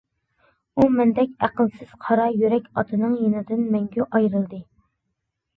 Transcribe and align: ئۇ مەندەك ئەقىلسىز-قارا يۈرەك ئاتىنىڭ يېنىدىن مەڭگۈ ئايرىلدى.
ئۇ 0.79 0.85
مەندەك 0.93 1.35
ئەقىلسىز-قارا 1.47 2.25
يۈرەك 2.39 2.71
ئاتىنىڭ 2.75 3.15
يېنىدىن 3.25 3.63
مەڭگۈ 3.77 4.09
ئايرىلدى. 4.11 4.65